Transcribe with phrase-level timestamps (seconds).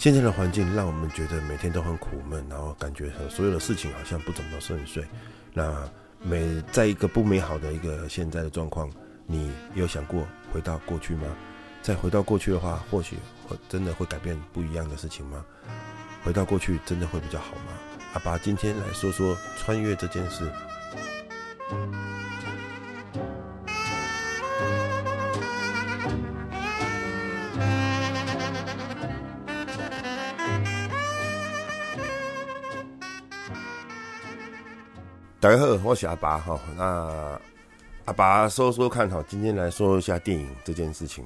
[0.00, 5.04] 现在的环境让我们觉得每天都很苦闷，然后感觉所有的事情好像不怎么顺遂。
[5.52, 5.86] 那
[6.22, 8.90] 每在一个不美好的一个现在的状况，
[9.26, 11.26] 你有想过回到过去吗？
[11.82, 15.44] 再回到过去的话，或许会真的会改变不一样的事情吗？
[16.24, 17.78] 回到过去真的会比较好吗？
[18.14, 20.50] 阿爸今天来说说穿越这件事。
[35.40, 36.60] 大家好，我是阿爸哈。
[36.76, 37.40] 那
[38.04, 41.24] 阿爸说说看哈，今天来说一下电影这件事情。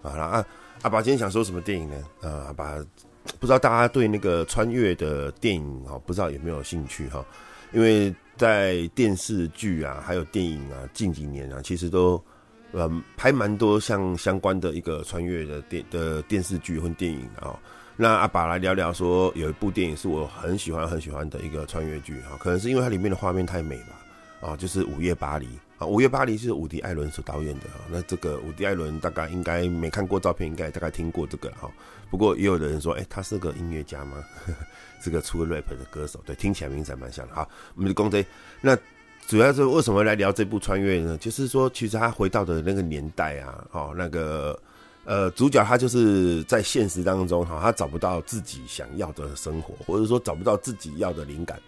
[0.00, 0.46] 好了啊，
[0.82, 1.96] 阿爸今天想说什么电影呢？
[2.20, 2.76] 呃，阿爸
[3.40, 7.26] 不知道大家对那个穿越的电影哈，不知道有没有兴趣哈？
[7.72, 12.22] 因为在电视剧啊，还有电影啊，近几年啊，其实都
[12.70, 17.58] 呃拍蛮多像相关的一个穿越的电的电视剧或电影啊。
[17.98, 25.46] 那阿爸来聊聊说，有一部电影是我很喜欢很喜欢的一个穿越剧哈，可能是因为它里面的画面太美吧，啊，就是《午夜巴黎》
[25.78, 27.80] 啊，《午夜巴黎》是伍迪·艾伦所导演的啊。
[27.90, 31.70] 那这个伍迪·艾伦大概应该没看过照片，应该大概听过这个哈。
[32.10, 34.22] 不过也有的人说，哎、他是个音乐家吗？
[35.00, 37.34] 是个出 rap 的歌手，对，听起来名字还蛮像的。
[37.34, 38.26] 好，我们的公 J，
[38.60, 38.76] 那
[39.26, 41.16] 主要是为什么来聊这部穿越呢？
[41.16, 44.58] 就是说，其实他回到的那个年代啊，哦，那个。
[45.06, 51.60] 呃，主角他就是在现实当中哈，他找不到自己想要的生活，或者说找不到自己要的灵感。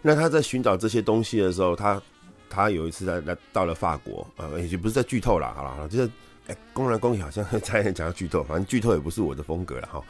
[0.00, 2.00] 那他在寻找这些东西的时候，他
[2.48, 6.08] 他有一次来来到了法国，呃，也不是在剧透啦，好了，就是
[6.46, 10.00] 哎，公然公好像在讲到剧透，反正剧透也不是我的风格了哈。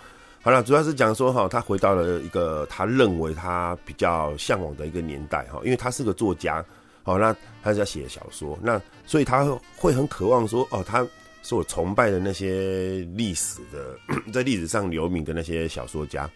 [0.42, 6.62] 好了，主要是讲说哈，他回到了一个他认为他比较向往的一个年代哈，因为他是个作家，
[7.02, 11.02] 好，那他是在写小说，那所以他会很渴望说，哦，他。
[11.44, 13.98] 是我崇拜的那些历史的，
[14.32, 16.28] 在历史上留名的那些小说家，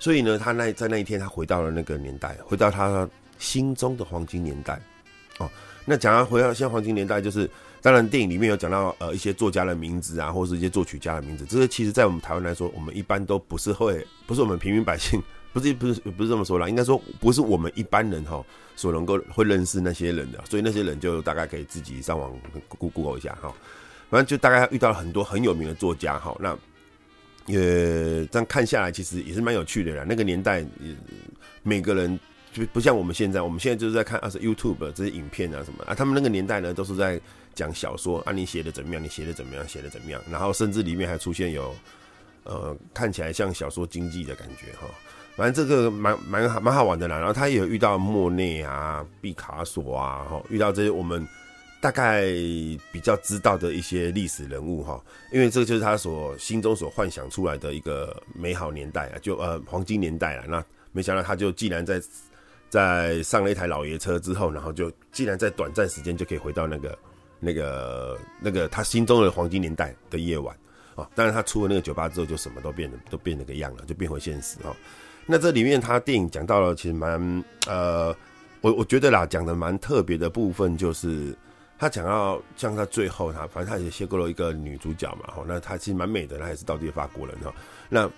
[0.00, 3.08] 所以呢，他那在那一天，他回到了那个年代，回到他
[3.38, 4.80] 心中的黄金年代。
[5.38, 5.48] 哦，
[5.84, 7.48] 那讲到回到现在黄金年代，就是
[7.80, 15.22] 当然电影里面有讲到呃一些作家的名字啊，或者是一些作曲家的名字，这个其实在我们台湾来说，我们一般都不是会，不是我们平民百姓，
[15.54, 18.44] 不是不是不是这么说啦，应该说不是我们一般人哈
[18.74, 22.36] 所能够会认识那些人的，所以那些人就大概可以自己上网
[22.76, 23.54] Google 一下哈。
[24.10, 26.56] 反正就大概遇到了很多很有名的作家哈，那
[27.46, 30.04] 也这样看下来，其实也是蛮有趣的啦。
[30.08, 30.64] 那个年代，
[31.62, 32.18] 每个人
[32.52, 35.94] 就不像我们现在，我们现在就是在看啊，是 YouTube 这些影片啊什么啊。
[35.94, 37.20] 他们那个年代呢，都是在
[37.54, 39.02] 讲小说啊，你写的怎么样？
[39.02, 39.66] 你写的怎么样？
[39.68, 40.22] 写的怎么样？
[40.30, 41.74] 然后甚至里面还出现有
[42.44, 44.86] 呃，看起来像小说经济的感觉哈。
[45.36, 47.18] 反正这个蛮蛮好蛮好玩的啦。
[47.18, 51.26] 然后他也有遇到莫内啊、毕卡索啊，哈，遇到这些我们。
[51.80, 52.24] 大概
[52.90, 55.00] 比较知道的一些历史人物哈，
[55.30, 60.44] 因为这个就是他所心中所幻想出来的一个美好年代啊，就呃黄金年代了。
[60.48, 62.02] 那没想到他就既然在
[62.68, 66.98] 在上了一台老爷车之后，然后就既然在短暂时间就可以回到那个
[67.38, 70.56] 那个那个他心中的黄金年代的夜晚
[70.96, 71.08] 啊。
[71.14, 74.74] 当然他出了那个酒吧之后，就什么都变得都变了个样了，就变回现实哈。
[75.26, 78.12] 那这里面他电影讲到了其实蛮呃，
[78.62, 81.32] 我我觉得啦，讲的蛮特别的部分就是。
[81.78, 87.54] 他讲到像他最后他反正他也邂逅了一个女主角嘛，哈，那他其实蛮美的，他也是道地的法国人哈。
[87.88, 88.10] 那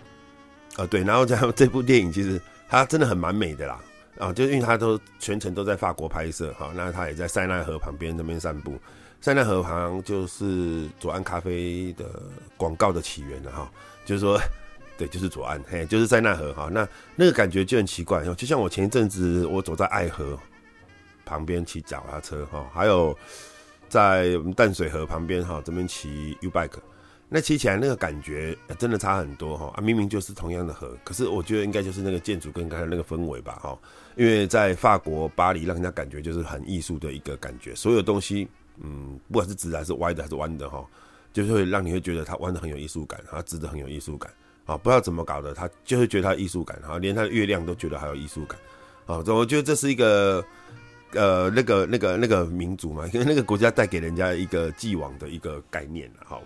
[0.77, 3.79] 呃对，然后这样 这部电影其实他真的很蛮美的啦，
[4.19, 8.79] 啊，就因为他都全程都在法国拍摄哈，那他也在塞纳河旁边那边散步，
[9.21, 12.07] 塞纳河旁就是左岸咖啡的
[12.57, 13.71] 广告的起源了哈，
[14.07, 14.41] 就是说
[14.97, 20.39] 对，就是左岸，嘿，就是塞纳河哈，那那个感觉就很奇怪哦，就像我前一阵子我走在爱河
[21.27, 23.15] 旁边骑脚踏车哈，还有。
[23.91, 26.79] 在我们淡水河旁边哈，这边骑 U bike，
[27.29, 29.83] 那骑起来那个感觉真的差很多哈啊！
[29.83, 33.79] 明明就是同样的河，可是我觉得应该就是那个建筑跟刚才那个氛围吧哈。
[34.17, 38.49] 因为在法国巴黎，让人家感觉就是很艺术的一个感觉，所有东西
[38.79, 40.87] 嗯，不管是直的还是歪的还是弯的哈，
[41.33, 44.33] 就是会让你会觉得它弯的很有艺术感，它直的很有艺术感
[44.67, 44.77] 啊！
[44.77, 48.59] 不知道怎么搞的，他就会觉得它艺术感哈，连它的月亮都觉得还有艺术感
[49.07, 49.23] 啊！
[49.27, 50.45] 我觉得这是一个。
[51.13, 56.43] 呃，那个、那个、那个民族嘛，因 为那个国家带给人家一个既往的一个概念了，好，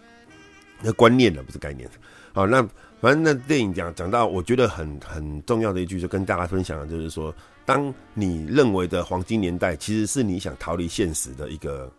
[0.81, 1.89] 那观念了，不是概念。
[2.33, 2.67] 好，那
[3.01, 7.33] 反正那电影讲讲到，我觉得很很重要的一句，就跟大家分享的就是说，
[7.67, 11.93] 当你认为的黄金年代，其实是你想逃离现实的一个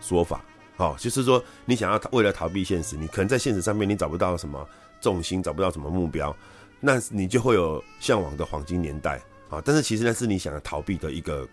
[0.00, 0.44] 说法。
[0.76, 4.64] 好，就是说你想要为了逃避现实，你可能在现实上面你找不到什么
[5.00, 6.34] 重心，找不到什么目标，
[6.78, 9.20] 那你就会有向往的黄金年代。
[9.48, 11.46] 好，但是其实那是你想要逃避的一个。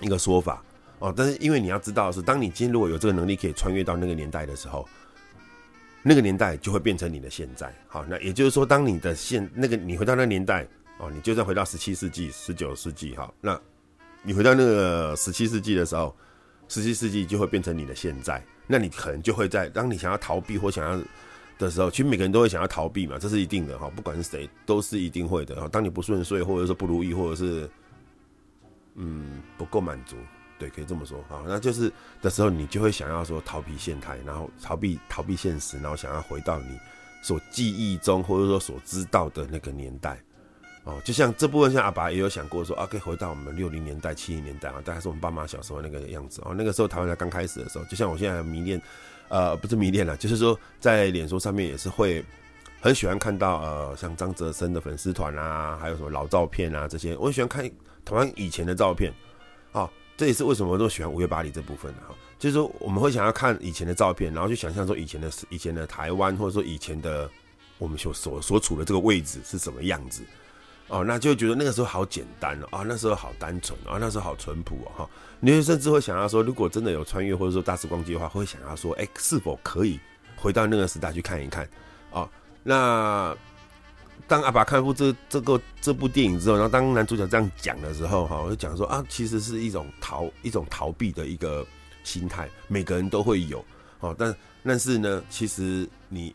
[0.00, 0.62] 一个说法
[0.98, 4.88] 哦，但是因为你要知道的是，当你今天如果有这个能力可以穿越到那个年代的时候，
[6.02, 7.72] 那个年代就会变成你的现在。
[7.86, 10.66] 好，那也就是说，当你的现那个你回到那个年代
[10.98, 13.60] 哦，你就算回到十七世纪、十九世纪，好，那
[14.22, 16.14] 你回到那个十七世纪的时候，
[16.68, 18.42] 十七世纪就会变成你的现在。
[18.66, 21.00] 那你可能就会在当你想要逃避或想要
[21.58, 25.68] 的时候，其实每个人都会想要逃避嘛，这是一定的哈，不管是谁都是一定会的。
[25.68, 27.68] 当你不顺遂，或者说不如意，或者是
[28.98, 30.16] 嗯不够满足。
[30.58, 31.88] 对，可以这么说啊，那就是
[32.20, 36.76] 的时候，你就会想要说逃避现态，然后逃避逃避现实，然后想要回到你
[37.22, 40.18] 所记忆中或者说所知道的那个年代
[40.82, 41.00] 哦。
[41.04, 46.52] 就像这部分，像阿爸也有想过说啊，可以回到我们六零年代、七零年代啊，大概是我们爸妈小时候那个样子哦。
[46.52, 48.82] 那个时候台湾才刚开始的时候，就像我现在迷恋，
[49.28, 52.24] 呃，不是迷恋了，就是说在脸书上面也是会
[52.80, 57.70] 很喜欢看到呃，像张哲生的粉丝团啊，还有什么老照片啊这些，我很喜欢看
[58.08, 59.12] 台湾以前的照片
[59.72, 59.82] 啊。
[59.82, 67.30] 哦这也是为什么我都喜欢五月巴黎这部分的哈，就是说我们会想要看以前的照片，然后去想象说以前的以前的台湾，或者说以前的
[67.78, 70.24] 我们所所所处的这个位置是什么样子
[70.88, 80.00] 哦，那就觉得那个时候好简单哦，啊，那时候好单纯啊，那时候好淳朴哦哈，你甚至会想要说，如果真的有穿越或者说大时光机的话，会想要说，哎，是否可以
[80.34, 81.64] 回到那个时代去看一看
[82.10, 82.28] 啊？
[82.64, 83.36] 那。
[84.26, 91.66] 当阿爸看过这这个这部电影之后，然后当男主角这样讲的时候，哈，我就讲说啊，其实是一种逃一种逃避的一个
[92.04, 93.64] 心态，每个人都会有，
[94.00, 94.34] 哦，但
[94.64, 96.34] 但是呢，其实你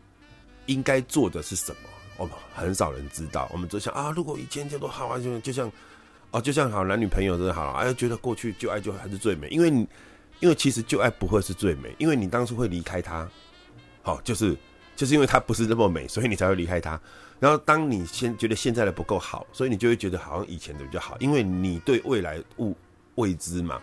[0.66, 1.78] 应该做的是什么，
[2.16, 3.48] 我们很少人知道。
[3.52, 5.70] 我们就想啊，如果以前就都好啊，就就像
[6.30, 9.86] 哦，就像好男女朋友真的好了，哎，觉得过去旧爱就还是最美，因为你
[10.40, 13.28] 因为其实旧爱不会是最美，因为你当初会离开他，
[14.02, 14.56] 好，就是
[14.96, 17.00] 就是因为他不是那么美，所以你才会离开他。
[17.44, 22.74] 然后，当你先觉得现在的不够好，所以你就会觉得好像以前的比较好，因为你对未来物
[23.16, 23.78] 未知嘛。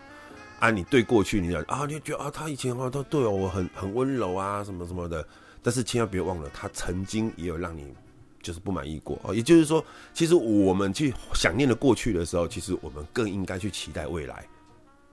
[0.58, 5.24] 啊，你对过去，你讲啊，你就觉得啊，他以前啊他对我很很温柔啊，什么什么的。
[5.62, 7.94] 但是千万别忘了，他曾经也有让你
[8.42, 9.32] 就是不满意过哦。
[9.32, 14.44] 也就是说，其实我们去想念的过去的时候，其实我们更应该去期待未来。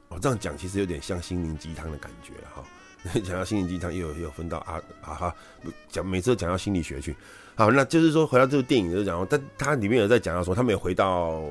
[0.08, 2.64] 哦，这样讲其实有点像心灵鸡汤的感觉哈。
[3.24, 5.36] 讲到心灵鸡汤，又有又有分到啊 啊哈，
[5.90, 7.16] 讲每次都讲到心理学去。
[7.56, 11.42] 好，那就是说回到这个电影就讲，但他里面有在讲到说，他没有回到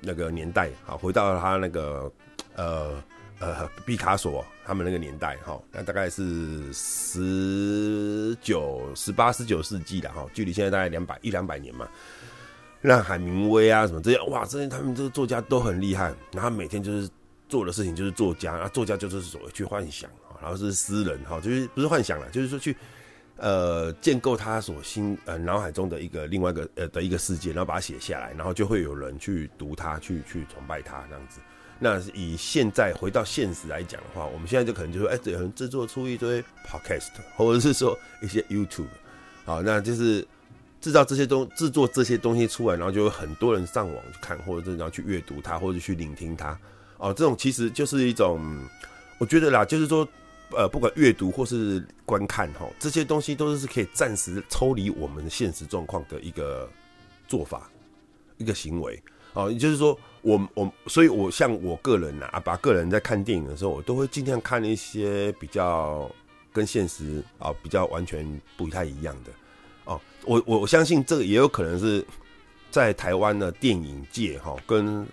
[0.00, 2.12] 那个年代，好，回到他那个
[2.54, 3.02] 呃
[3.40, 11.88] 呃毕卡索他们那个年代，哈，那大概是十九、十八、十九世纪的哈，距离现在大概两百一两百年嘛。
[12.80, 17.08] 那海明威啊什么这些，哇，这些他们这个作家都很厉害，然后每天就是
[17.48, 20.08] 做的事情就是作家，啊，作家就是所谓去幻想，
[20.46, 22.76] 然后是诗人，哈，就是不是幻想了，就是说去。
[23.38, 31.38] 呃，建构他所心呃脑海中的一个另外一个呃的一个世界，然后把它写下来，然后就会有人去读它，去去崇拜它这样子。
[31.78, 38.86] 那以现在回到现实来讲的话，我们现在就可能就说，哎，有人制作出一堆 podcast，或者是说一些 YouTube，
[39.44, 40.26] 好，那就是
[40.80, 46.58] 制造这些东制作这些东西出来，然后就有很多人上网去看，或者是然后去阅读它，或者去聆听它。
[46.96, 48.40] 哦，这种其实就是一种，
[49.18, 50.08] 我觉得啦，就是说。
[50.52, 56.70] 呃，不管阅读或是观看哈，这些东西都是可以暂时抽离我们现实状况的一个
[57.26, 57.68] 做法，
[58.36, 59.02] 一个行为
[59.32, 59.50] 哦。
[59.50, 66.08] 也就是说，我我，所以我像我个人呐，阿拔个人在看电影的时候，我都会尽量看一些比较
[66.52, 68.24] 跟现实啊比较完全
[68.56, 69.32] 不太一样的
[69.84, 70.00] 哦。
[70.24, 72.06] 我我相信这个也有可能是
[72.70, 75.04] 在台湾的电影界哈，跟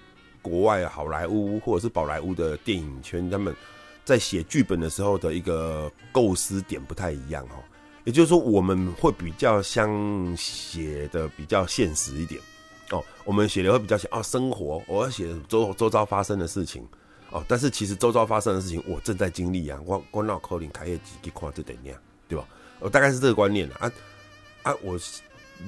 [0.43, 3.55] 国外好莱坞或者是宝莱坞的电影圈他们。
[4.03, 7.63] 在写剧本的时候的一个构思点不太一样哦，
[8.03, 12.41] 也就是说我们会比较像写的比较现实一点
[12.91, 16.87] 哦，我们写的会比较像啊生活，我要写周周遭发生的事情
[17.31, 22.45] 哦，但是其实周遭发生的事情我正在经历啊，我我脑壳里开业几几块这等样，对吧？
[22.79, 23.91] 我大概是这个观念啊
[24.63, 24.99] 啊我。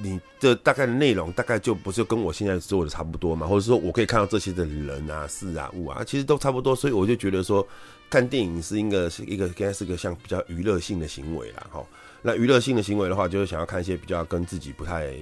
[0.02, 7.66] 你的大概的内容大概就不是跟我现在做的差不多嘛，或者说我可以看到这些的人啊、事啊、物啊，其实都差不多，所以我就觉得说，
[8.10, 11.84] 看电影是一个是一个应该是个像比较娱乐性的行为啦，哈。
[12.22, 15.12] 那娱乐性的行为的话，就是想要看一些比较跟自己不太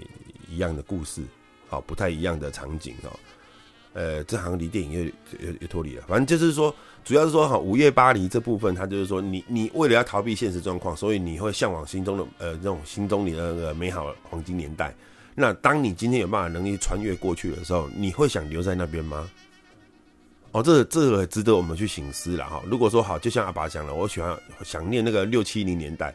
[0.49, 1.23] 一样的故事，
[1.69, 3.11] 好，不太一样的场景哦。
[3.95, 5.05] 呃，这好像离电影又
[5.47, 6.75] 又又脱离了，反正就是说。
[7.05, 14.95] 主要是说哈，午夜巴黎这部分，它就是说你，你为了要逃避现实状况，所以你会向往心中的呃这种心中里的那个美好黄金年代。
[15.35, 19.29] 那当你今天有办法能力穿越过去的时候，你会想留在那边吗？
[20.53, 22.63] 哦，这、这个值得我们去醒思了哈。
[22.67, 24.35] 如果说好，就像阿爸讲了，我喜欢
[24.65, 26.15] 想念那个六七零年代，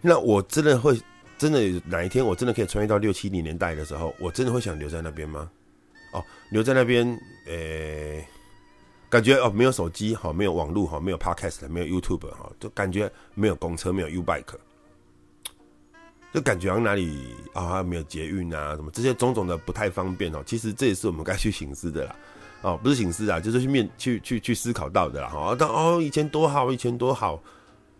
[0.00, 1.00] 那我真的会
[1.38, 5.48] 真的哪一天我真的可以穿越到六七零年代的时候，我真的会想留在那边吗？
[6.14, 7.06] 哦，留在那边，
[7.46, 8.26] 诶、
[9.10, 14.54] 感觉哦，没有手机哈，没有网络哈，没有 Podcast，没有 YouTube 哈，就感觉没有公车，没有 U Bike。
[16.32, 20.42] 就感觉好像哪里啊、哦、没有捷运啊，什么这些种种的不太方便哦。
[20.44, 22.16] 其实这也是我们该去省思的啦，
[22.62, 25.30] 哦，不是省思啊，就是去面去去去思考到的啦。
[25.32, 27.40] 哦，但哦以前多好，以前多好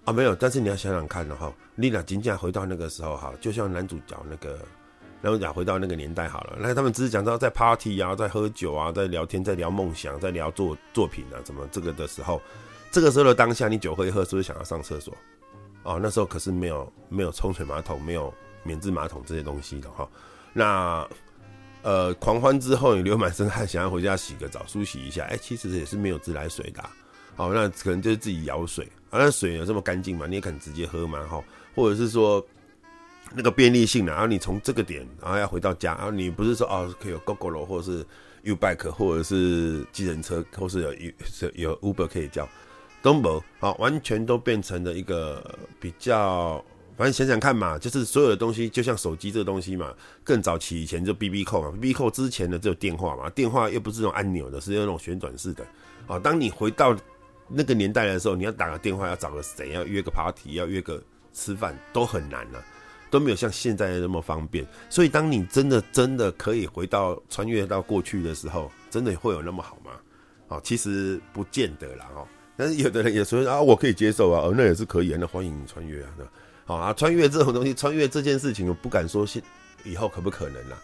[0.04, 0.35] 啊，没有。
[0.35, 4.59] 但是你要想想看的哈，你俩真正回到那个时候哈，就像男主角那个
[5.25, 12.43] 然后讲回到那个年代好了，那他们只是讲到在 party 啊，在喝酒啊，在聊天，在聊梦想，在聊作作品啊，什么这个的时候，
[12.90, 15.16] 这个时候的当下，你酒喝一喝，是不是想要上厕所？
[15.83, 18.31] 哦，那时候可是没有没有冲水马桶，没有
[18.64, 20.07] 免治马桶这些东西的哈。
[20.52, 21.09] 那
[21.81, 26.90] 呃，狂欢之后你流满身汗，想要回家洗个澡，梳洗一下，哎、其实也是没有自来水的、啊。
[27.35, 28.85] 好，那可能就是自己舀水。
[29.09, 30.26] 啊，那水有这么干净吗？
[30.28, 31.43] 你也可能直接喝嘛，哈。
[31.75, 32.45] 或者是说
[33.35, 34.12] 那个便利性呢？
[34.12, 38.07] 然后你从这个点，然后要回到家，然后你不是说哦，可以有 Gogoro 或者是
[38.43, 41.12] U Bike 或者是计程车，或是有 U
[41.55, 42.49] 有 Uber 可以叫。
[43.03, 46.64] 都没好，完全都变成了一个比较，
[46.97, 55.67] 反正想想看嘛，就是所有的东西，就像手机这个东西嘛，更早期以前就 BB 扣嘛，BB 扣之前的只有电话嘛，电话又不是那种按钮的，是那种旋转式的。
[56.07, 56.97] 好，当你回到
[57.47, 60.99] 那个年代的时候，你要打个电话，要找个谁，要约个 party，要约个
[61.35, 62.64] 吃饭，都很难了，
[63.14, 64.66] 都没有像现在那么方便。
[64.90, 69.92] 所以，当你真的真的可以回到穿越到过去的时候，真的会有那么好吗？
[70.49, 72.26] 好，其实不见得啦，哦。
[72.56, 76.25] 但是有的人也说啊，我可以接受啊，哦，那也是可以啊，那欢迎你穿越啊，那
[76.64, 79.42] 好啊，穿越这种东西，穿越这件事情，我不敢说现
[79.85, 80.76] 以后可不可能啦，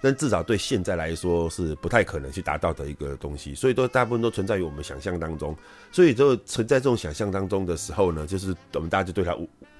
[0.00, 5.56] 但至少对现在来说是不太可能去达到的一个东西，所以都大部分都存在于我们想象当中，
[5.90, 9.36] 所以就存在这种想象当中的时候呢，就是我们大家就对它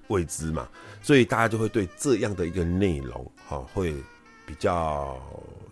[0.09, 0.69] 未知嘛，
[1.03, 3.95] 所以大家就会对这样的一个内容，哈，会
[4.47, 5.21] 比较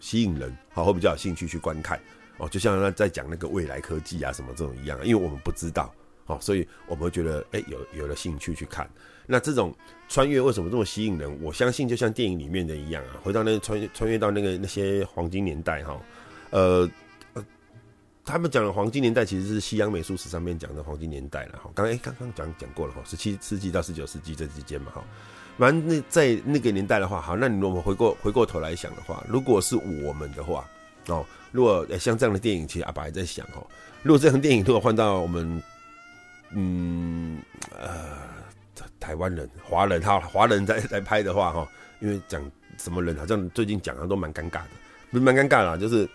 [0.01, 2.01] 吸引人，好，会比较有兴趣去观看。
[2.37, 5.95] 哦，就像他在讲那个未来科技啊什么这种一样，因为我们不知道，
[6.27, 8.91] 哦，所以我们会觉得，哎、有有了兴趣去看。
[9.27, 9.73] 那这种
[10.09, 11.41] 穿越为什么这么吸引人？
[11.41, 15.97] 我相信就像电影里面的一样啊，回到那穿越穿越到那个那些黄金年代哈，
[16.51, 16.91] 呃，
[18.25, 21.71] 他们讲的黄金年代其实是西洋美术史上面讲的黄金年代了哈。
[21.75, 25.05] 刚哎刚刚讲讲过了哈，十七世纪到十九世纪这之间嘛哈。
[25.59, 30.65] 反正那在那个年代的话，好，那你如果回过回过头来想的话，如果是我们的话。
[31.09, 33.61] 哦，如果像这样的电影，其实阿爸还在想哦，
[34.03, 35.63] 如果这样的电影如果换到我们，
[36.53, 37.43] 嗯
[37.79, 38.17] 呃，
[38.99, 41.69] 台湾人、华人哈，华人在 在拍的话哈，
[42.01, 42.43] 因为讲
[42.79, 44.71] 什么人，好像最近讲的都蛮尴尬的，
[45.11, 46.09] 不是蛮尴尬啦，就是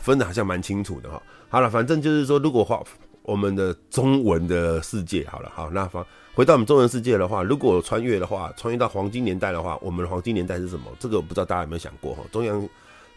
[0.00, 1.22] 分的好像蛮清楚的哈。
[1.48, 2.82] 好了，反正就是说，如果话
[3.22, 6.04] 我们的中文的世界好了，好，那方
[6.34, 10.86] 回到我们中文世界的话，如果穿越的话，穿越到黄金年代的话，我们的黄金年代是什么？
[10.98, 12.22] 这个我不知道大家有没有想过哈？
[12.32, 12.68] 中央。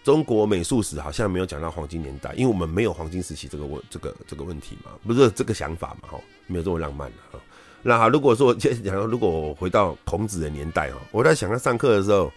[0.03, 7.39] 中国美术史好像没有讲到黄金年代，因为我们没有黄金时期这个问这个这个问题嘛，不是这个想法嘛，哈，没有这么浪漫的哈。
[7.81, 8.73] 那好，如果说讲
[9.07, 12.29] 如果回到孔子的年代哈，我在想他上课的时候，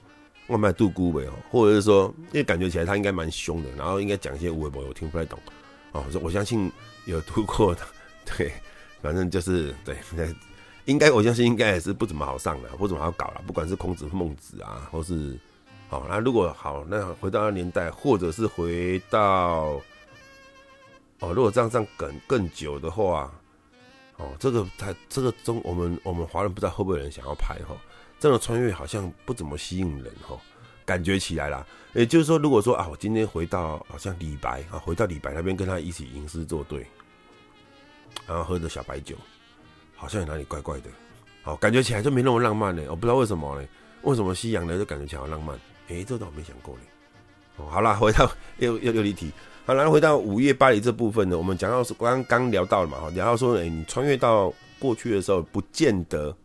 [0.47, 5.39] 我们杜姑呗，或者是说，因为感觉起来他应该蛮凶的，然后应该讲一些无谓我听不太懂，
[5.93, 6.71] 哦，我相信
[7.05, 7.83] 有读过的，
[8.25, 8.53] 对，
[9.03, 9.97] 反正就是对，
[10.85, 15.39] 应该我相信应该也是不怎么好上的，不怎么好搞了，不管是孔子、孟子啊，或是。
[15.89, 19.81] 好，那如果好，那回到那年代，或者是回到
[21.21, 23.33] 哦，如果这样这样更更久的话，
[24.17, 27.77] 哦，这个他这个中，我们我们华人不知道会不会有人想要拍哈，
[28.19, 30.39] 这种穿越好像不怎么吸引人哈，
[30.85, 31.67] 感觉起来啦。
[31.93, 36.87] 也就是说，如果说啊，我今天回到好像李白啊，回到李白那边跟他一起吟诗作对，
[38.27, 39.17] 然后喝着小白酒，
[39.95, 40.91] 好像有哪里怪怪的，
[41.43, 42.83] 好，感觉起来就没那么浪漫呢。
[42.91, 43.67] 我不知道为什么呢？
[44.03, 45.59] 为什么西洋的就感觉起来浪漫？
[45.89, 46.83] 哎，这倒没想过嘞。
[47.57, 49.33] 哦，好啦，回到又又又离题。
[49.65, 56.37] 好，然后回到午夜巴黎这部分呢，我们讲到是刚刚聊到了嘛，哈，聊到说，哎，你穿越到过去的时候，不见得，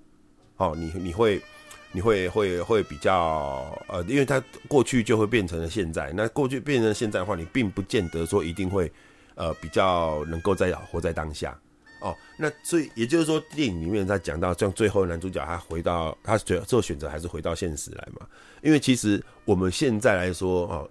[0.55, 1.41] 哦，你你会
[1.91, 8.91] 你会会会比较呃，因为它过去就会变成了现在，那过去变成现在的话，你并不见得说一定会
[9.35, 11.57] 呃比较能够在活在当下。
[11.99, 18.25] 哦，那所以也就是说，电影里面在讲到，像最后男主角他回到他最后选择还是回到现实来嘛？
[18.63, 20.89] 因为其实我们现在来说，哦，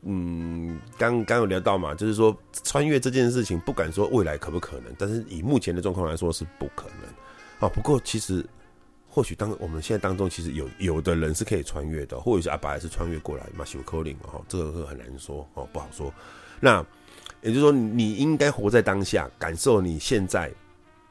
[0.00, 2.34] 嗯，刚刚有聊到嘛，就是说
[2.64, 7.10] 穿越这件事情，不敢说未来可不可能，但是以目前的状况来说是不可能。
[7.60, 8.42] 哦，不过其实
[9.16, 13.64] 或许当我们现在当中，其实有有的人是可以穿越的，或者是阿爸是穿越过来嘛？
[13.64, 16.12] 修科林哦，这个很难说哦，不好说。
[16.60, 16.84] 那。
[17.42, 20.50] 也就是说，你应该活在当下，感受你现在，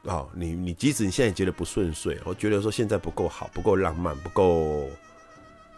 [0.04, 4.86] 啊，你你即使你现在觉得不顺遂，我觉得说现在不够好，不够浪漫，不够，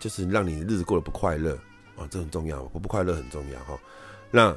[0.00, 1.54] 就是让你日子过得不快乐
[1.96, 3.78] 啊，这很重要，不不快乐很重要哈。
[4.32, 4.56] 那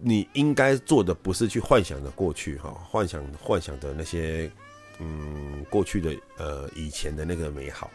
[0.00, 4.50] 你应该做的不是去幻想的过去哈，幻想幻想的那些，
[4.98, 7.90] 嗯，过去的呃以前的那个美好，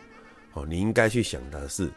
[0.54, 1.90] 哦，你应该去想的是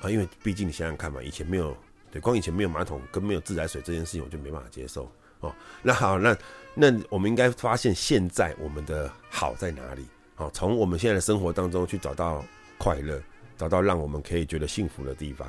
[0.00, 1.76] 啊，因为毕竟你想想看嘛，以前没有
[2.10, 5.54] 对，光以前没有马桶跟没有自来水这件事情，我就没办法接受哦。
[5.82, 6.36] 那好，那
[6.74, 10.04] 那我们应该发现现在我们的好在哪里？
[10.34, 12.44] 好，从我们现在的生活当中去找到
[12.78, 13.22] 快乐，
[13.56, 15.48] 找到让我们可以觉得幸福的地方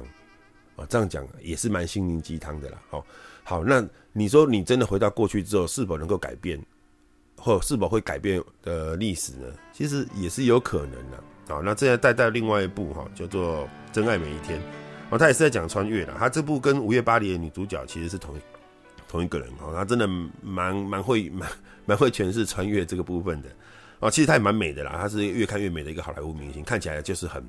[0.76, 0.86] 啊。
[0.88, 2.78] 这样讲也是蛮心灵鸡汤的啦。
[2.92, 3.04] 哦，
[3.44, 6.64] 好，那你说你真的回到过去之后，是否能够改变？
[7.42, 9.48] 或是否会改变的历史呢？
[9.74, 11.24] 其实也是有可能的。
[11.48, 14.60] 好，那这样带到另外一部哈，叫做《真爱每一天》。
[15.10, 16.14] 哦，他也是在讲穿越的。
[16.18, 18.42] 他这部跟《午夜巴黎》的女主角其实是同一
[19.08, 19.74] 同一个人哦。
[19.76, 20.08] 他真的
[20.42, 21.50] 蛮蛮会蛮
[21.86, 23.50] 蛮会诠释穿越这个部分的。
[24.00, 24.96] 哦，其实她也蛮美的啦。
[24.98, 27.44] 她是越看越美的一个好莱坞明星，看起来就是很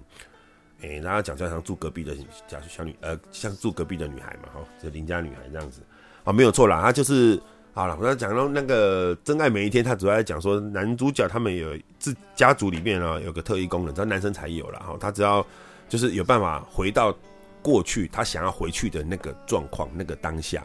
[0.81, 2.17] 诶，大家讲就像住隔壁的
[2.49, 5.83] 小小女呃，像住隔壁的女孩嘛，哈，就邻家女孩这样子。
[6.25, 7.39] 啊，没有错啦，她就是。
[7.75, 14.95] 好了，我要讲到那个《真爱每一天》，他主要在讲说男主角他们有自家族里面呢有个特异功能，只要男生才有了哈。
[15.00, 15.45] 他只要
[15.88, 17.17] 就是有办法回到
[17.62, 20.62] 过去，他想要回去的那个状况、那个当下。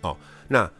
[0.00, 0.16] 哦，
[0.48, 0.70] 那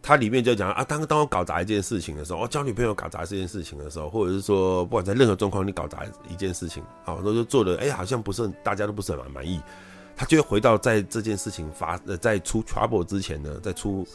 [0.00, 9.60] 他里面就讲啊，当当我搞砸一件事情的时候，我交女朋友搞砸这件事情的时候，或者是说不管在任何状况你搞砸一件事情，好，都是做的哎，好像不是大家都不是很满意，
[10.14, 14.06] 他就会回到在这件事情发呃在出 trouble 之前呢，在出。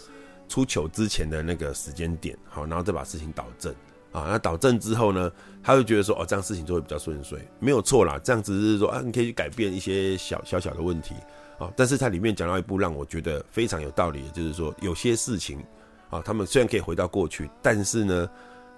[0.50, 3.72] 出糗之前的那个时间点，好，然后再把事情导正
[4.12, 4.26] 啊。
[4.28, 5.32] 那导正之后呢，
[5.64, 8.20] 他会觉得说，哦，这样事情就会比较顺遂，没有错啦。
[8.22, 11.14] 这样只是说啊，你可以去改变一些小小小的问题
[11.60, 11.72] 啊。
[11.78, 15.64] 但是它里面讲到一部让我觉得非常有道理，就是说有些事情
[16.10, 18.28] 啊，他们虽然可以回到过去，但是呢，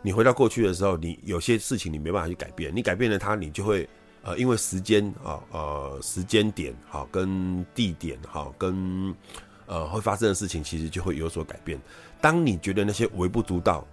[0.02, 3.88] 你回到过去的时候，你有些事情你没办法去改变，你改变了它，你就会
[4.24, 9.16] 呃，因为时间啊呃时间点好跟地点好跟。
[9.72, 11.80] 呃，会发生的事情其实就会有所改变。
[12.20, 13.88] 当你觉得那些微不足道，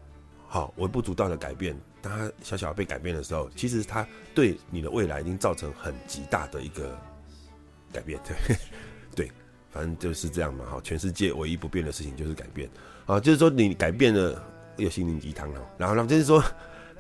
[0.49, 6.99] 好微不足道的改变，当它小小被改变的时候，其实它对你的未来已经造成很极大的一个
[7.93, 8.21] 改变。
[8.27, 8.57] 对，
[9.15, 9.33] 对，
[9.71, 10.65] 反正就是这样嘛。
[10.67, 12.69] 哈，全世界唯一不变的事情就是改变
[13.07, 14.43] 啊，就是说你改变了，
[14.79, 15.61] 有心灵鸡汤了。
[15.79, 16.43] 然后呢，就是说，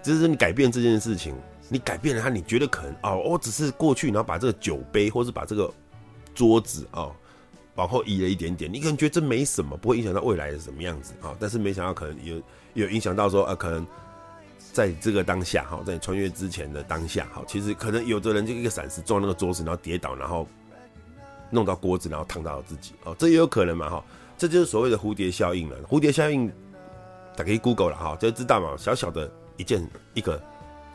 [0.04, 1.34] 就是你改变这件事情，
[1.68, 5.68] 你改变了它，你觉得可能哦，我只是过去，然后把这个酒杯，或是把这个
[6.32, 7.12] 桌子哦。
[7.78, 11.30] 往后移了一点点，你可能觉得这没什么，不会影响到未来是什么样子啊？
[11.38, 12.42] 但是没想到可能有
[12.74, 13.86] 有影响到说，呃，可能
[14.72, 20.44] 在这个当下哈，在你穿越之前的当下哈，其实可能有的人就一个闪失撞那个桌子，然后跌倒，然后
[21.50, 24.04] 弄到锅子，然后烫到了自己哦，这也有可能嘛哈，
[24.36, 25.80] 这就是所谓的蝴蝶效应了。
[25.84, 26.52] 蝴蝶效应
[27.36, 30.42] 打开 Google 了哈，就知道嘛，小小的一件一个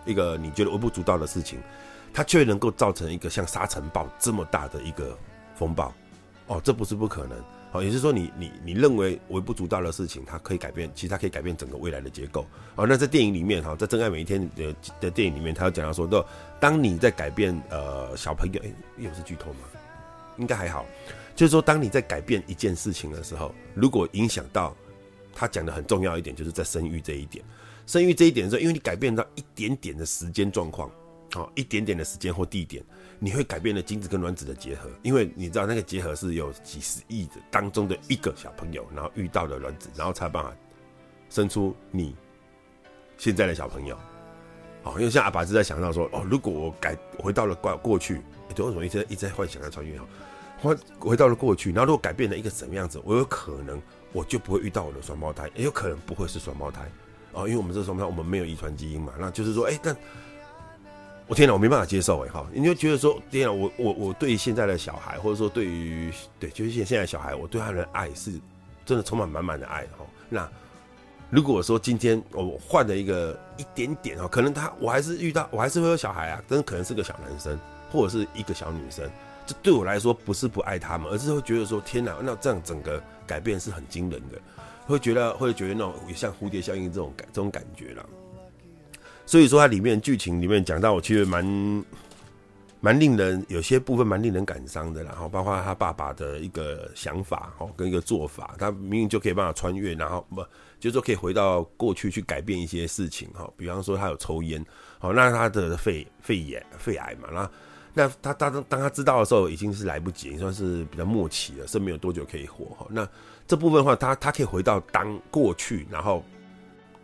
[0.05, 1.59] 一个你觉得微不足道的事情，
[2.13, 5.17] 它却能够造成一个像沙尘暴这么大的一个
[5.55, 5.93] 风暴。
[6.47, 7.37] 哦，这不是不可能，
[7.71, 12.45] 哦，也就是说你，你你认为微不足道的事情，它可以改变，其实它可以改变整个未来的结构。
[12.75, 16.23] 哦，那在电影里面，哈，在《真爱每一天》的的电影里面，他有讲到说，都
[16.59, 19.59] 当你在改变呃小朋友，哎，又是剧透吗？
[20.37, 20.85] 应该还好，
[21.35, 24.75] 就是说，当你在改变一件事情的时候，如果影响到
[25.33, 27.45] 他讲的很重要一点，就是在生育这一点，
[27.87, 30.91] 生育这一点的时候，因为你改变到一点点的时间状况。
[31.35, 32.83] 哦，一点点的时间或地点，
[33.17, 40.53] 你会改变了精子跟卵子的结合，因为你知道那个结合是有几十亿的当中的一个小朋友，然后遇到了卵子，然后才有办法
[41.31, 42.15] 生出你
[43.17, 43.97] 现在的小朋友。
[44.83, 49.99] 哦，因为像阿爸是在想到说，哦，如果我改回到了过过去，你为什么一直一直在幻想要穿越？
[50.59, 56.87] 回回到了过去，然后如果改变了一个什么样子，我有可能我就不会遇到我的双胞胎，也有可能不会是双胞胎。
[57.31, 59.97] 哦，因为我们这双胞胎，我们没有遗传基因嘛，那就是说，哎，但。
[61.25, 62.45] 我天哪，我没办法接受哎哈！
[62.53, 68.31] 你就觉得说，天哪，我我我对现在的小孩，或者说对于对，就是现现在小孩，我对他的爱是
[68.85, 70.05] 真的充满满满的爱哈。
[70.29, 70.49] 那
[71.29, 77.57] 如果说今天我换了一个一点点哈，可能他我还是遇到我还是会有小孩啊，但是可能是个小男生
[77.89, 79.09] 或者是一个小女生，
[79.47, 84.37] 这对我来说不是不爱他们，而是会觉得说，天哪，那这样整个改变是很惊人的，
[84.85, 88.05] 会觉得会觉得那种像蝴蝶效应这种感这种感觉了。
[89.25, 91.85] 所以说，它里面剧情里面讲到，我其实蛮
[92.81, 100.41] 蛮令人有些部分蛮令人感伤的，然后包括他爸爸的一个想法哦，跟一个做法，他明明就可以办法穿越，然后不
[100.81, 104.63] 就是说可以回到过去去改变一些事情哈，比方说他有抽烟，
[104.99, 107.49] 好，那他的肺肺炎肺癌嘛，那
[107.93, 112.85] 那他当当他知道的时候已经是来不及，算是比较末期了，生命有多久可以活哈？
[112.89, 113.07] 那
[113.47, 116.21] 这部分的话，他他可以回到当过去，然后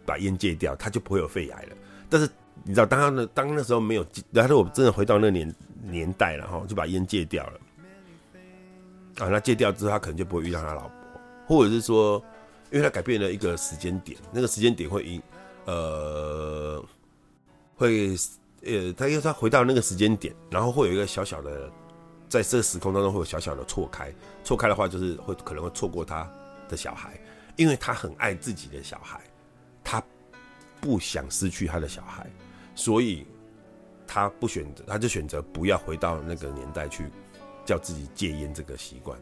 [0.06, 1.76] 把烟戒掉，他就不会有肺癌了。
[2.10, 2.30] 但是
[2.64, 7.60] 你知道，当他的，当那时候没有，然后我真的回到那年年代了哈，就把烟戒掉了。
[9.20, 10.92] 啊，那戒掉之后，他可能就不会遇到他老婆，
[11.46, 12.24] 或者是说，
[12.72, 15.22] 因为他改变了一个时间点，那个时间点会因
[15.66, 16.84] 呃
[17.76, 18.16] 会
[18.64, 21.70] 呃，他又他回到那个时间点，然后会有一个小小的，
[22.28, 26.30] 在这个时空当中会有小小的错开，错开的话就是会可能会错过他
[26.70, 27.20] 的小孩，
[27.56, 29.22] 因为他很爱自己的小孩，
[29.84, 30.02] 他
[30.82, 32.30] 不想失去他的小孩，
[32.76, 33.26] 所以
[34.08, 37.10] 他不选择，他就选择不要回到那个年代去，
[37.66, 39.20] 叫自己戒烟这个习惯。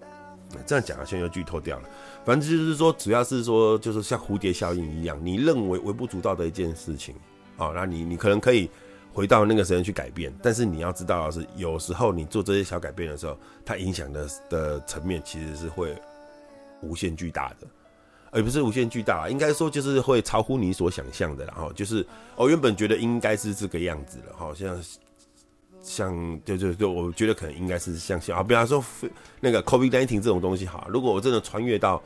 [0.66, 1.90] 这样讲好像又剧透掉了，
[2.24, 7.14] 反正就是说，主要是说，就是像蝴蝶效应一样，你认为微不足道的一件事情，
[7.58, 8.72] 哦，那你你可能可以
[9.14, 15.94] 回到那个时间去改变，但是你要知道是，有时候你做这些小改变的时候，它影响的的层面其实是会
[16.82, 17.68] 无限巨大的，
[18.32, 24.78] 而不是无限巨大，应该说就是会超乎你所想象的，然后就是我原本觉得应该是这个样子了，好像。
[25.84, 28.84] 像就就就，我觉得可能应该是像像啊，比方说
[29.40, 32.04] 那个 COVID-19 这种东西哈，如果我真的穿越到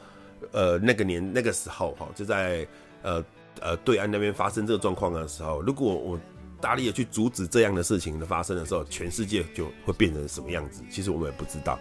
[0.51, 2.67] 呃那个年那个时候哈，就在
[3.01, 3.23] 呃
[3.59, 6.19] 呃对岸那边发生这个状况的时候，如果我
[6.59, 10.83] 大力的去阻止这样的事情的发生的时候，全世界就会变成什么样子？
[10.91, 11.79] 其实我们也不知道。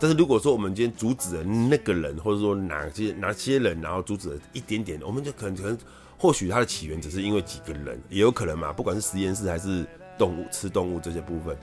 [0.00, 5.78] 但是如果说我们今天阻止了那个人，或者说哪些哪些人，然后阻止了一点点，我们就可能可能
[6.18, 9.86] 或许它的起源只是因为几个人，也有可能嘛，不管是实验室还是。
[10.18, 11.56] 动物吃动物这些部分，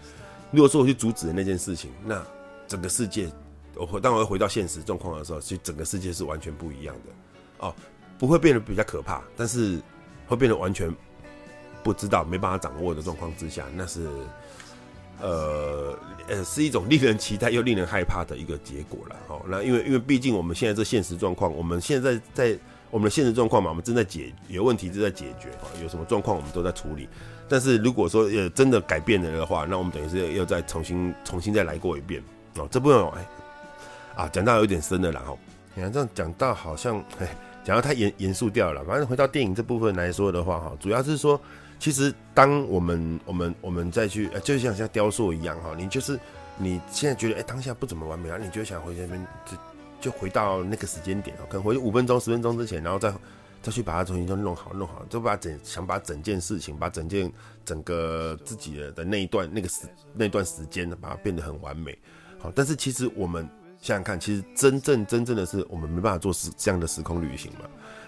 [0.50, 2.26] 如果说我去阻止了那件事情，那
[2.68, 3.30] 整个世界，
[3.76, 7.76] 我回当我回到现实状况的时候，其实整个世界是完全不一样的哦，
[8.18, 9.80] 不会变得比较可怕，但是
[10.26, 10.92] 会变得完全
[11.84, 14.10] 不知道、没办法掌握的状况之下，那是
[15.22, 19.16] 呃呃是一种令人期待又令人害怕的一个结果了。
[19.28, 22.58] 哦，那因为因为毕竟我们现在这现实状况，我们现在在
[22.90, 27.08] 我们的现实状况嘛，我们正在解有问题正在解决啊，有什么状况我们都在处理。
[27.50, 32.22] 但是如果说呃真的改变了的话，那我们等于是要再重新重新再来过一遍
[32.58, 32.68] 哦。
[32.70, 33.28] 这部分哎
[34.16, 35.40] 啊讲到有点深了，然后
[35.74, 37.28] 你看这样讲到好像哎
[37.64, 38.84] 讲到太严严肃掉了。
[38.84, 41.40] 反正回到电影这部分来说的话哈，主要是说
[41.80, 46.20] 其实当我们我们我们再去，就像像雕塑一样哈，你就是
[46.58, 49.58] 你现在觉得哎当下不怎么完美，然后你就想回那边就
[50.00, 53.14] 就回到那个时间点，可能回五分钟十分钟之前，然后再。
[53.60, 57.30] 再去把它重新都弄好弄好，就把整想把整件事情，把整件
[57.66, 61.98] 整个自己的的那一段那个时那段时间，把它变得很完美。
[62.40, 63.50] 好，但是其实我们
[63.88, 67.62] 想想看，其实真正真正的是我们没办法做时这样的时空旅行嘛，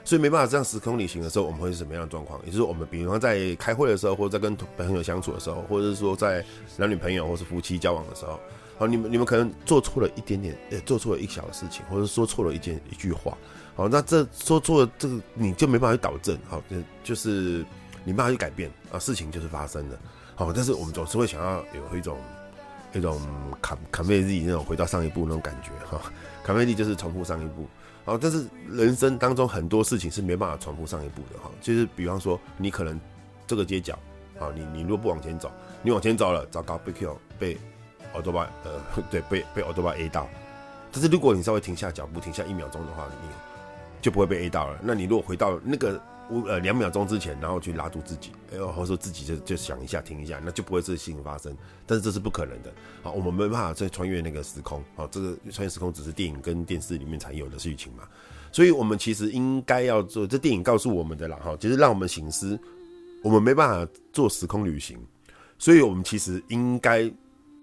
[0.04, 2.38] 所以没办法这样时空旅行的时候，我们会是什么样的状况？
[2.46, 6.44] 也就是我们比方在开会的时候，或者在跟朋友相处的时候，或者是说在
[6.76, 8.38] 男女朋友或是夫妻交往的时候，
[8.78, 13.38] 好，你们你们可能做错了一点点，呃，做错了一小事情，或者说错了一件一句话。
[13.78, 17.65] 好，那这说错了，这个你就没办法去导正，好，就就是
[18.04, 19.98] 你没办法去改变啊，事情就是发生了，
[20.36, 22.18] 好，但是我们总是会想要有一种
[22.93, 23.19] 一种
[23.62, 26.02] 卡卡梅利那种回到上一步那种感觉，哈，
[26.43, 27.67] 卡梅利就是重复上一步，
[28.06, 32.99] 好，但是人生当中很多事情是没办法重复上一步的，哈，就是比方说你可能
[33.45, 33.97] 这个街角，
[34.39, 37.58] 啊，你你如果不往前走，你往前走了，糟糕，被 Q 被
[38.13, 38.71] 欧多巴，呃，
[39.12, 40.28] 对，被被欧多巴 A 到，
[40.91, 43.30] 但是如果你稍微停下脚步，停下一秒钟的话，你。
[44.02, 44.80] 就不会被 A 到了。
[44.82, 51.56] 那你如果回到那个五呃两秒钟之前，然后去拉住自己，哎呦，或者说自己就就想一下停一下，那就不会这事情发生。
[51.86, 52.72] 但是这是不可能的。
[53.02, 54.84] 好，我们没办法再穿越那个时空。
[54.96, 58.04] 好，这个穿越时空只是电影跟电视里面才有的事情嘛。
[58.52, 62.60] 所以我们其实应该要做，这电影告诉我们的啦，哈，就是让我们醒思，
[63.24, 64.98] 我们没办法做时空旅行，
[65.58, 67.12] 所以我们其实应该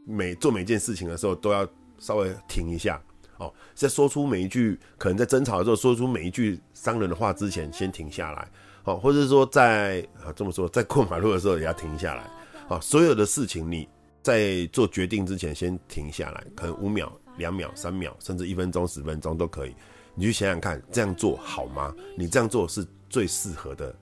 [0.05, 3.03] 每做每件事情的时候都要稍微停一下。
[3.39, 8.49] 哦，在说出每一句可能在争吵的时候说出每一句伤人的话之前，先停下来。
[8.85, 12.31] 哦，或者是说在啊这么说，在过马路的时候也要停下来。
[12.69, 13.89] 啊，所有的事情你
[14.23, 19.75] 在做决定之前先停下来，可能五秒、两秒、三秒，甚至一分钟、十分钟都可以。
[20.15, 21.95] 你去想想看，这样做好吗？
[22.17, 23.95] 你这样做是最适合的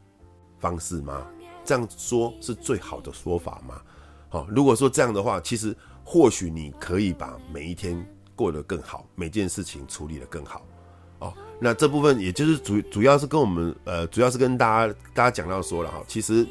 [0.58, 1.26] 方式吗？
[1.64, 3.80] 这样说是最好的说法吗？
[4.28, 8.06] 好，如果说这样的话，其实或许你可以把每一天。
[8.36, 10.66] 过得更好，每件事情处理得更好，
[11.20, 16.46] 哦，那这部分也就是主主要是跟我们呃，主要是跟大家大家讲到说了哈，其实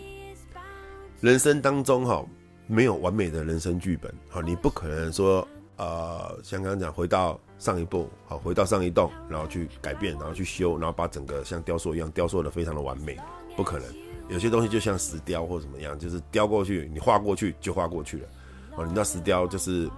[1.20, 2.26] 人生当中哈
[2.68, 13.18] 没有完美的人生剧本，好，你不可能说呃，像刚刚讲回到上一步，好，回到上一栋，然后去改变，然后去修，然后把整个像雕塑一样雕塑的非常的完美，
[13.58, 13.88] 不可能，
[14.30, 18.28] 有些东西就像石雕或怎么样，就是雕过去，你画过去就画过去了，
[18.78, 19.90] 哦，你那石雕就是。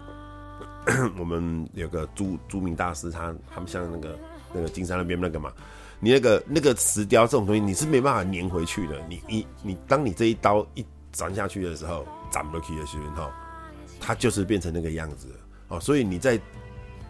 [1.18, 4.20] 我们有个朱朱明大师，他他们像那个
[4.54, 5.52] 那个金山那边那个嘛，
[6.00, 9.02] 你那个那个石雕这种东西，你是没办法粘回去的。
[9.10, 13.32] 你你你，当你这一刀一斩下去的时候，斩不起的时候，
[14.00, 15.28] 它就是变成那个样子
[15.70, 15.80] 哦。
[15.80, 16.40] 所以你在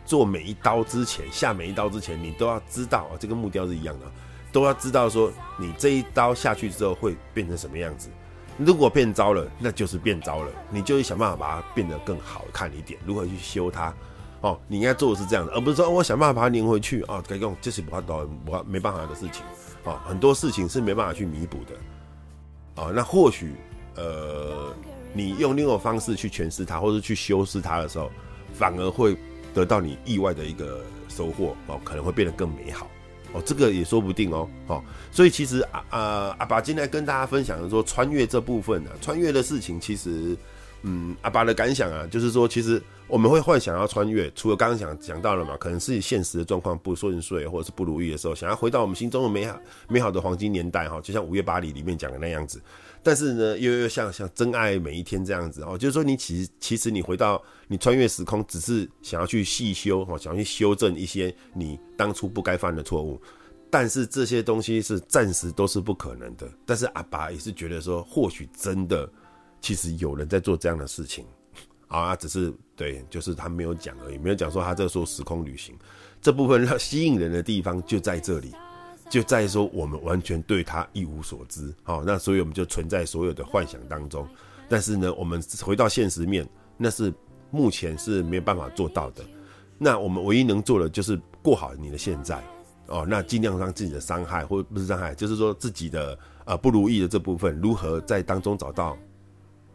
[0.06, 4.06] 做每一刀之前，下每一刀之前，你都要知道啊，这个木雕是一样的，
[4.52, 8.10] 都要知道说你这一刀下去之后会变成什么样子。
[8.58, 13.94] 如果变糟了，那就是变糟了，你就会想办法把它变得更好看一点，如何去修它？
[14.42, 19.44] 哦，你应该做的是这样的，而不是说我想办法把它粘回去啊，该用这是不到不没办法的事情
[19.84, 22.92] 啊，很多事情是没办法去弥补的啊。
[22.94, 23.56] 那或许
[23.96, 24.74] 呃，
[25.14, 28.12] 你用另一种方式去诠释它，或者去修饰它的时候，
[28.54, 29.18] 反而会
[29.54, 32.88] 得到你意外的一个收获哦，可能会变得更美好。
[33.36, 40.36] 哦，这个也说不定哦，哦，所以其实啊啊，阿爸今天跟大家分享的说穿越这部分呢、啊，穿越的事情其实，
[40.84, 52.62] 嗯，阿爸的感想啊，就是说，其实我们会幻想要穿越，除了刚刚讲讲到了嘛，可能是现实的状况不顺遂或者是不如意的时候，想要回到我们心中的美好美好的黄金年代哈，就像《五月巴黎》里面讲的那样子。
[53.06, 63.22] 但是呢，又又像像真爱每一天这样子哦，就是说你其实其实你回到你穿越时空，只是想要去细修哦，想要去修正一些你当初不该犯的错误。
[63.70, 66.50] 但是这些东西是暂时都是不可能的。
[66.66, 69.08] 但是阿爸也是觉得说，或许真的
[69.62, 71.28] 其实有人在做这样的事情
[71.88, 75.78] 啊，只是对，就是他没有讲而已，没有讲说他在说时空旅行
[76.24, 78.52] 这部分要吸引人的地方就在这里。
[79.08, 84.28] 就在于说我们完全对他一无所知，好，那所以我们就存在所有的幻想当中。
[84.68, 87.14] 但是呢，我们回到现实面，那是
[87.52, 89.24] 目前是没有办法做到的。
[89.78, 92.44] 那我们唯一能做的就是过好你的现在，
[92.88, 98.98] 哦，那尽量让自己的伤害或不是伤害，就是说自己的呃不如意的这部分，如何在当中找到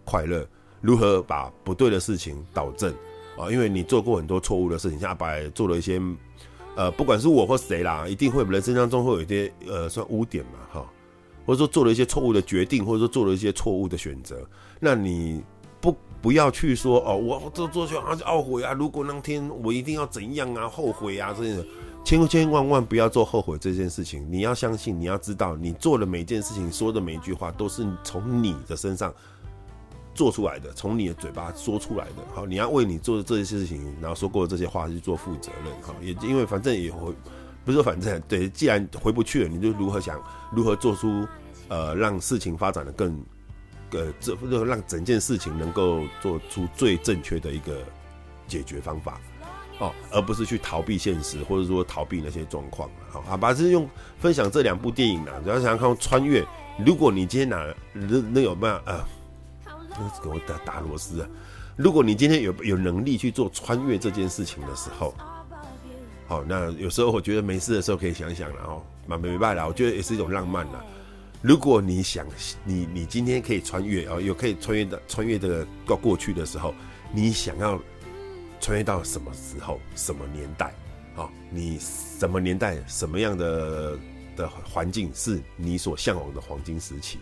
[0.04, 0.44] 快乐，
[0.80, 2.92] 如何把不对的事情导正
[3.38, 6.02] 啊，因为你做过很多错误的事情，像阿白做了一些。
[6.80, 10.90] 呃，不管是我或谁啦，一定会人生当中会有一些呃算污点嘛，哈，
[11.44, 14.40] 或者说做了一些错误的决定，或者说做了一些错误的选择，
[14.80, 15.42] 那你
[15.78, 21.62] 不不要去说哦，我这做错好像懊悔啊，如果那天我一定要怎样啊，后悔啊，这些
[22.02, 24.26] 千千万万不要做后悔这件事情。
[24.32, 29.12] 你要相信，你要知道，你做的每一件事情，说的每一句话，都是从你的身上。
[30.14, 37.12] 做出来的，从你的嘴巴说出来的，好，你要为你做的这些事情，然后说过的这些话去做负责任，好，也因为反正也回，
[37.64, 40.20] 不是说反正 对，既然回不去了，你就如何想，
[40.52, 41.26] 如何做出，
[41.68, 43.24] 呃，让事情发展的更，
[43.92, 47.82] 呃，这让整件事情能够做出最正确的一个
[48.48, 49.20] 解决方法，
[49.78, 56.44] 哦，而不是去逃避现实，或者说逃避那些状况，好，好吧，是用分享这两部电影呢，主要想要看穿越，
[56.84, 59.04] 如果你今天哪能能有办法，呃。
[60.22, 61.28] 给我打打螺丝啊！
[61.76, 65.14] 如果你今天有有能力去做穿越这件事情的时候，
[66.26, 70.84] 好，那有时候我觉得没事的时候可以想想了哦，蛮没办法，我觉得也是一种浪漫了。
[71.42, 72.26] 如果你想
[72.64, 76.74] 你你今天可以穿越哦，有可以穿越的穿越的到过去的时候，
[77.12, 77.80] 你想要
[78.60, 80.74] 穿越到什么时候、什么年代？
[81.14, 83.98] 好，你什么年代、什么样的
[84.36, 87.18] 的环境是你所向往的黄金时期？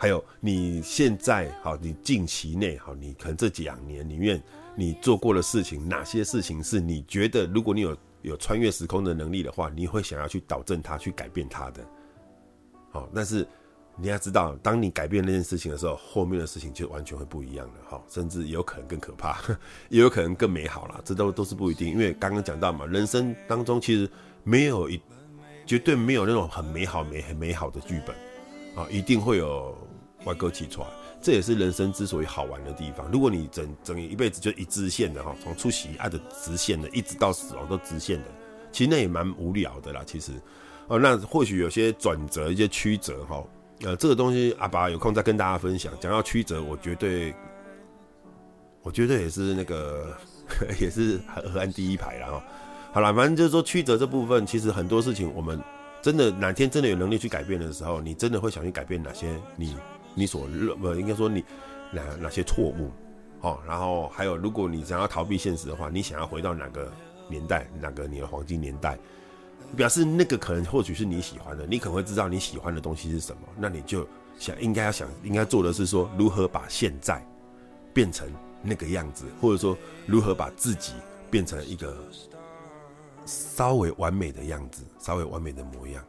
[0.00, 4.42] 还有你现在好，你近期内好，你可能这几两年里面
[4.74, 11.86] 你做过的事情，哪些事情是你觉得如果你有有穿越时空的能力的话，你会想要去导正它，去改变它的？
[12.90, 13.46] 好，但是
[13.94, 17.74] 你要知道，当你改变那件事情的时候，后面的事情就完全会不一样了。
[17.90, 19.38] 哈，甚至有可能更可怕，
[19.90, 20.98] 也有可能更美好了。
[21.04, 24.10] 这都都是不一定，因为刚刚讲到嘛，人生当中其实
[24.44, 24.98] 没有一
[25.66, 28.16] 绝对没有那种很美好、美很美好的剧本
[28.74, 29.76] 啊，一定会有。
[30.26, 30.86] 歪哥起床，
[31.22, 33.10] 这也是人生之所以好玩的地方。
[33.10, 38.26] 如果你整整一辈子就一直线的哈，从出席爱的直线的，一直到死亡都直线的，
[38.70, 40.02] 其实那也蛮无聊的啦。
[40.04, 40.32] 其实，
[40.88, 43.42] 哦，那或许有些转折、一些曲折哈，
[43.80, 45.90] 呃，这个东西阿爸有空再跟大家分享。
[45.98, 47.34] 讲到曲折，我绝对，
[48.82, 50.14] 我觉得也是那个，
[50.78, 52.44] 也是河岸第一排了哈。
[52.92, 55.58] 好了，反正就是说曲折这部分，其实很多事情，我们
[56.02, 59.76] 真的哪天真的有能力去改变的时候，你真的会想去改变哪些你。
[60.12, 61.44] 你所认不应该说你
[61.92, 62.90] 哪哪些错误，
[63.42, 66.92] 哦，然后还有，如果你想要逃避现实的话，你想要回到哪个
[67.28, 68.98] 年代，哪个你的黄金年代，
[69.76, 74.04] 表示那个可能或许是你喜欢的，你可能会知道你喜欢的东西是什么，那你就
[74.36, 77.24] 想应该要想应该做的是说如何把现在
[77.94, 78.28] 变成
[78.62, 80.94] 那个样子，或者说如何把自己
[81.30, 81.96] 变成一个
[83.30, 86.02] 稍微完美的样子，稍微完美的模样。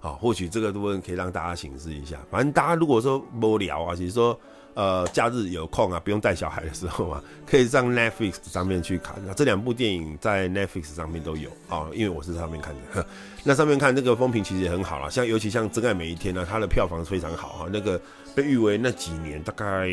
[0.00, 2.18] 好，或许这个部分可以让大家省思一下。
[2.30, 4.38] 反正大家如果说无聊啊，其实说
[4.74, 9.14] 呃假日有空啊，不用带小孩的时候啊， 可以上 Netflix 上面去看。
[9.24, 13.06] 那这两部电影在 Netflix 上面都有啊，因为我是上面看的。
[13.44, 17.68] 那上面看那个风评其实也很好啦，像尤其像《真爱每一天》呢，它的票房非常好哈。
[17.72, 17.98] 那个
[18.34, 19.88] 被誉为那几年大概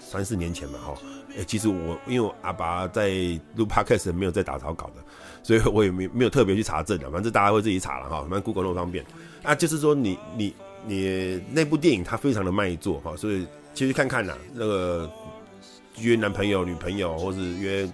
[0.00, 0.94] 三四年前嘛哈。
[1.38, 3.08] 哎，其实我因为我阿爸在
[3.56, 5.02] 录 Podcast 没有在打草稿的。
[5.44, 9.04] 所以我也没没有特别去查证的，反正大家会自己查了哈，反正 Google 那么方便
[9.42, 9.52] 啊。
[9.52, 10.54] 就是说你你
[10.86, 15.10] 你那部电影它非常的卖座哈，所以其实看看呐，那个
[15.98, 17.90] 约男朋友、女朋友，或是约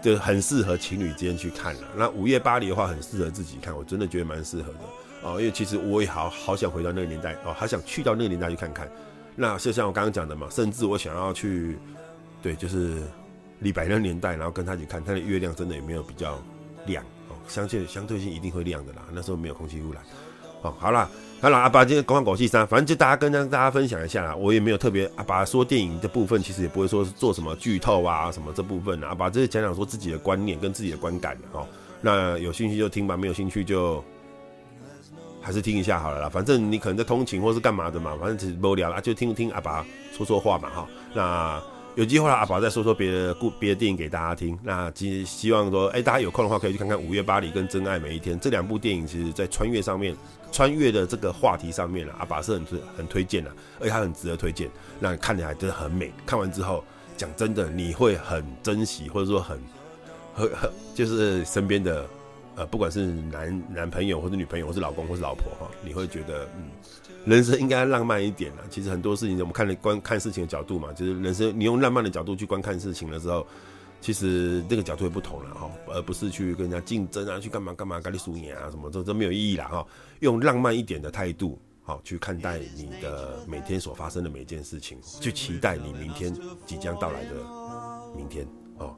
[0.00, 1.82] 就很适合情侣之间去看了。
[1.96, 4.78] 那午夜巴黎的话，很适合自己看，我真的觉得蛮适合的
[5.24, 5.40] 哦。
[5.40, 8.88] 因为其实我也好好想回到那个年代哦，好想去到那个年代去看看。
[9.34, 11.76] 那就像我刚刚讲的嘛，甚至我想要去，
[12.44, 13.02] 对，就是
[13.60, 16.38] 李白那个年代，然后跟他一起看，他的月亮真的也没有比较
[16.84, 19.00] 亮哦，相对相对性一定会亮的啦。
[19.14, 20.02] 那时候没有空气污染。
[20.60, 21.08] 哦，好啦，
[21.40, 24.36] 好啦，阿拔今天讲完狗戏三，反正就大家跟大家分享一下啦。
[24.36, 29.08] 我也没有特别阿拔说电影的部分，其实也不会说是做什么剧透啊什么这部分啊。
[29.08, 31.66] 阿拔这是讲讲说自己的观念跟自己的观感哦。
[32.02, 34.04] 那有兴趣就听吧，没有兴趣就
[35.40, 36.28] 还是听一下好了啦。
[36.28, 40.86] 反正你可能在通勤或是干嘛的嘛，反正只是无聊啦，就听听阿爸说说话嘛哈。
[41.14, 41.73] 那。
[41.96, 44.58] 有机会了，阿宝再说说别的故别的电影给大家听。
[44.64, 49.06] 那其实希望说，哎、大家有空的话可以去看看《午夜巴黎》跟《真爱每一天》这两部电影。
[49.06, 50.16] 其实，在穿越上面，
[50.50, 54.68] 穿越的这个话题上面，阿宝是很推很推荐的，而且它很值得推荐。
[54.98, 56.82] 那看起来真的很美，看完之后，
[57.16, 59.56] 讲真的，你会很珍惜，或者说很
[60.34, 62.04] 很很，就是身边的。
[62.56, 66.70] 呃，不管是男男朋友或者女朋友，或是老公或是老婆哈，你会觉得嗯，
[67.24, 68.64] 人生应该浪漫一点了。
[68.68, 73.46] 其实很多事情，我们看的观看事情的角度嘛，就是人生你用浪漫的角度去观看事情的时候，
[74.00, 79.86] 其实这个角度会不同了哈，而不是去跟人家竞争啊，去干嘛干嘛，咖喱输赢啊什么，这这没有意义了哈。
[80.20, 86.34] 用浪漫一点的态度，好去看待你的每天所发生的每一件事情，去期待你明天
[86.66, 87.30] 即将到来的
[88.16, 88.46] 明天
[88.78, 88.94] 哦。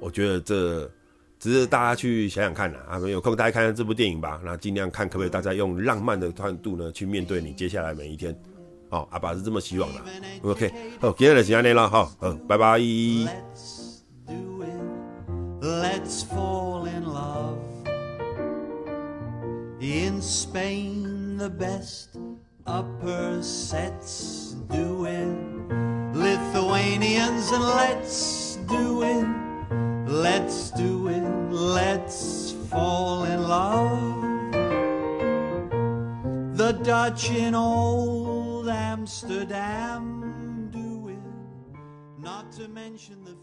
[0.00, 0.90] 我觉得这。
[1.38, 4.40] 只是大家去想想看呐，啊，有空大家看看这部电影吧。
[4.44, 8.36] 那尽量看可不可以大家用浪漫的态度呢，去面对你接下来每一天。
[8.90, 10.00] 哦，阿爸是这么希望的。
[10.42, 12.78] OK，好，今天的时间内了，好，嗯，拜拜。
[30.08, 34.22] Let's do it, let's fall in love.
[36.56, 41.18] The Dutch in old Amsterdam do it,
[42.18, 43.36] not to mention the